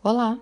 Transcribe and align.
Olá, 0.00 0.38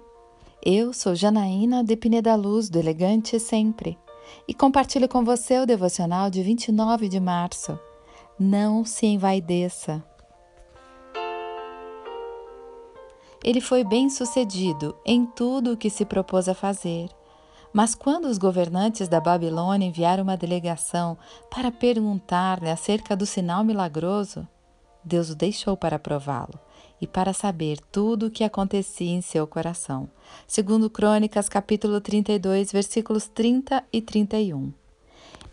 eu 0.62 0.92
sou 0.92 1.14
Janaína 1.14 1.82
de 1.82 1.96
Pineda 1.96 2.34
Luz, 2.34 2.68
do 2.68 2.78
Elegante 2.78 3.40
Sempre, 3.40 3.98
e 4.46 4.52
compartilho 4.52 5.08
com 5.08 5.24
você 5.24 5.58
o 5.58 5.64
devocional 5.64 6.28
de 6.28 6.42
29 6.42 7.08
de 7.08 7.18
março. 7.18 7.80
Não 8.38 8.84
se 8.84 9.06
envaideça. 9.06 10.04
Ele 13.42 13.62
foi 13.62 13.82
bem 13.82 14.10
sucedido 14.10 14.94
em 15.06 15.24
tudo 15.24 15.72
o 15.72 15.76
que 15.76 15.88
se 15.88 16.04
propôs 16.04 16.50
a 16.50 16.54
fazer. 16.54 17.08
Mas 17.72 17.94
quando 17.94 18.26
os 18.26 18.36
governantes 18.36 19.08
da 19.08 19.22
Babilônia 19.22 19.86
enviaram 19.86 20.22
uma 20.22 20.36
delegação 20.36 21.16
para 21.50 21.72
perguntar-lhe 21.72 22.68
acerca 22.68 23.16
do 23.16 23.24
sinal 23.24 23.64
milagroso, 23.64 24.46
Deus 25.06 25.30
o 25.30 25.36
deixou 25.36 25.76
para 25.76 26.00
prová-lo 26.00 26.58
e 27.00 27.06
para 27.06 27.32
saber 27.32 27.78
tudo 27.92 28.26
o 28.26 28.30
que 28.30 28.42
acontecia 28.42 29.12
em 29.12 29.20
seu 29.20 29.46
coração. 29.46 30.08
Segundo 30.48 30.90
Crônicas, 30.90 31.48
capítulo 31.48 32.00
32, 32.00 32.72
versículos 32.72 33.28
30 33.28 33.84
e 33.92 34.02
31. 34.02 34.72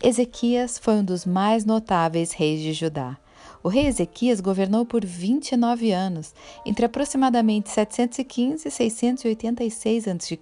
Ezequias 0.02 0.76
foi 0.76 0.94
um 0.94 1.04
dos 1.04 1.24
mais 1.24 1.64
notáveis 1.64 2.32
reis 2.32 2.60
de 2.60 2.72
Judá. 2.72 3.16
O 3.62 3.68
rei 3.68 3.86
Ezequias 3.86 4.40
governou 4.40 4.84
por 4.84 5.04
29 5.04 5.92
anos, 5.92 6.34
entre 6.66 6.86
aproximadamente 6.86 7.70
715 7.70 8.66
e 8.66 8.70
686 8.72 10.08
a.C. 10.08 10.36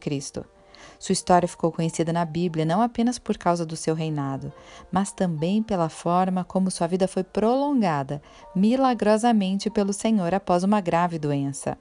Sua 0.99 1.13
história 1.13 1.49
ficou 1.49 1.73
conhecida 1.73 2.13
na 2.13 2.25
Bíblia 2.25 2.65
não 2.65 2.83
apenas 2.83 3.19
por 3.19 3.37
causa 3.37 3.67
do 3.67 3.77
seu 3.77 3.95
reinado, 3.95 4.53
mas 4.91 5.13
também 5.13 5.63
pela 5.63 5.89
forma 5.89 6.45
como 6.45 6.71
sua 6.71 6.87
vida 6.87 7.09
foi 7.09 7.23
prolongada 7.23 8.23
milagrosamente 8.55 9.71
pelo 9.71 9.93
Senhor 9.93 10.35
após 10.35 10.65
uma 10.65 10.81
grave 10.81 11.19
doença. 11.19 11.77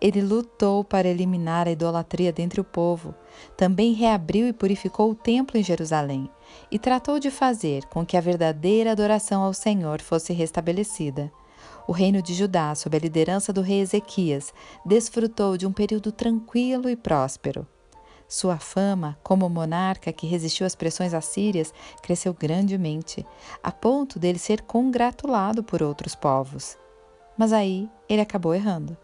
Ele 0.00 0.20
lutou 0.20 0.82
para 0.82 1.08
eliminar 1.08 1.68
a 1.68 1.70
idolatria 1.70 2.32
dentre 2.32 2.60
o 2.60 2.64
povo, 2.64 3.14
também 3.56 3.92
reabriu 3.92 4.48
e 4.48 4.52
purificou 4.52 5.10
o 5.10 5.14
templo 5.14 5.58
em 5.58 5.62
Jerusalém 5.62 6.28
e 6.70 6.78
tratou 6.78 7.20
de 7.20 7.30
fazer 7.30 7.84
com 7.86 8.04
que 8.04 8.16
a 8.16 8.20
verdadeira 8.20 8.92
adoração 8.92 9.42
ao 9.42 9.54
Senhor 9.54 10.00
fosse 10.00 10.32
restabelecida. 10.32 11.30
O 11.86 11.92
reino 11.92 12.22
de 12.22 12.34
Judá, 12.34 12.74
sob 12.74 12.96
a 12.96 13.00
liderança 13.00 13.52
do 13.52 13.60
rei 13.60 13.80
Ezequias, 13.80 14.52
desfrutou 14.84 15.56
de 15.56 15.66
um 15.66 15.72
período 15.72 16.12
tranquilo 16.12 16.88
e 16.88 16.96
próspero. 16.96 17.66
Sua 18.30 18.58
fama 18.58 19.18
como 19.24 19.48
monarca 19.48 20.12
que 20.12 20.24
resistiu 20.24 20.64
às 20.64 20.76
pressões 20.76 21.12
assírias 21.12 21.74
cresceu 22.00 22.32
grandemente, 22.32 23.26
a 23.60 23.72
ponto 23.72 24.20
dele 24.20 24.38
ser 24.38 24.62
congratulado 24.62 25.64
por 25.64 25.82
outros 25.82 26.14
povos. 26.14 26.78
Mas 27.36 27.52
aí 27.52 27.90
ele 28.08 28.22
acabou 28.22 28.54
errando. 28.54 28.96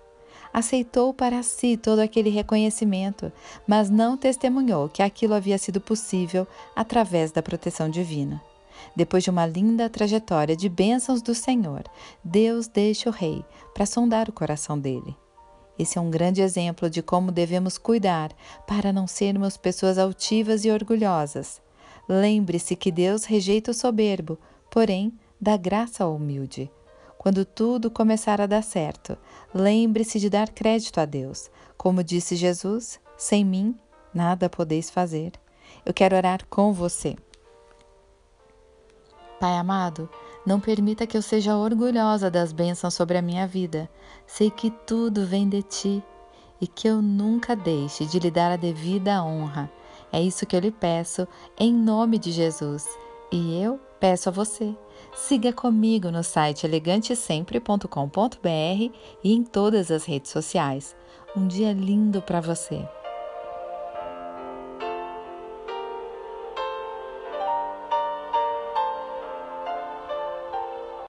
Aceitou 0.52 1.12
para 1.12 1.42
si 1.42 1.76
todo 1.76 1.98
aquele 1.98 2.30
reconhecimento, 2.30 3.32
mas 3.66 3.90
não 3.90 4.16
testemunhou 4.16 4.88
que 4.88 5.02
aquilo 5.02 5.34
havia 5.34 5.58
sido 5.58 5.80
possível 5.80 6.46
através 6.76 7.32
da 7.32 7.42
proteção 7.42 7.90
divina. 7.90 8.40
Depois 8.94 9.24
de 9.24 9.30
uma 9.30 9.44
linda 9.44 9.90
trajetória 9.90 10.54
de 10.54 10.68
bênçãos 10.68 11.20
do 11.20 11.34
Senhor, 11.34 11.82
Deus 12.22 12.68
deixa 12.68 13.10
o 13.10 13.12
rei 13.12 13.44
para 13.74 13.86
sondar 13.86 14.28
o 14.28 14.32
coração 14.32 14.78
dele. 14.78 15.16
Esse 15.78 15.98
é 15.98 16.00
um 16.00 16.10
grande 16.10 16.40
exemplo 16.40 16.88
de 16.88 17.02
como 17.02 17.30
devemos 17.30 17.76
cuidar 17.76 18.32
para 18.66 18.92
não 18.92 19.06
sermos 19.06 19.56
pessoas 19.56 19.98
altivas 19.98 20.64
e 20.64 20.70
orgulhosas. 20.70 21.60
Lembre-se 22.08 22.76
que 22.76 22.90
Deus 22.90 23.24
rejeita 23.24 23.72
o 23.72 23.74
soberbo, 23.74 24.38
porém 24.70 25.12
dá 25.40 25.56
graça 25.56 26.04
ao 26.04 26.14
humilde. 26.14 26.70
Quando 27.18 27.44
tudo 27.44 27.90
começar 27.90 28.40
a 28.40 28.46
dar 28.46 28.62
certo, 28.62 29.18
lembre-se 29.52 30.20
de 30.20 30.30
dar 30.30 30.48
crédito 30.48 31.00
a 31.00 31.04
Deus. 31.04 31.50
Como 31.76 32.04
disse 32.04 32.36
Jesus, 32.36 33.00
sem 33.16 33.44
mim 33.44 33.76
nada 34.14 34.48
podeis 34.48 34.88
fazer. 34.88 35.32
Eu 35.84 35.92
quero 35.92 36.16
orar 36.16 36.46
com 36.48 36.72
você. 36.72 37.16
Pai 39.40 39.56
amado, 39.56 40.08
não 40.46 40.60
permita 40.60 41.06
que 41.06 41.16
eu 41.16 41.22
seja 41.22 41.56
orgulhosa 41.56 42.30
das 42.30 42.52
bênçãos 42.52 42.94
sobre 42.94 43.18
a 43.18 43.22
minha 43.22 43.46
vida. 43.46 43.90
Sei 44.26 44.48
que 44.48 44.70
tudo 44.70 45.26
vem 45.26 45.48
de 45.48 45.62
ti 45.62 46.02
e 46.60 46.66
que 46.66 46.86
eu 46.86 47.02
nunca 47.02 47.56
deixe 47.56 48.06
de 48.06 48.18
lhe 48.20 48.30
dar 48.30 48.52
a 48.52 48.56
devida 48.56 49.22
honra. 49.22 49.70
É 50.12 50.22
isso 50.22 50.46
que 50.46 50.54
eu 50.54 50.60
lhe 50.60 50.70
peço, 50.70 51.26
em 51.58 51.74
nome 51.74 52.16
de 52.16 52.30
Jesus. 52.30 52.86
E 53.32 53.60
eu 53.60 53.80
peço 53.98 54.28
a 54.28 54.32
você. 54.32 54.74
Siga 55.14 55.52
comigo 55.52 56.10
no 56.10 56.22
site 56.22 56.64
elegantesempre.com.br 56.64 58.94
e 59.24 59.32
em 59.32 59.42
todas 59.42 59.90
as 59.90 60.04
redes 60.04 60.30
sociais. 60.30 60.94
Um 61.36 61.48
dia 61.48 61.72
lindo 61.72 62.22
para 62.22 62.40
você. 62.40 62.88